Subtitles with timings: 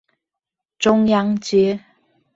[0.79, 1.79] 中央街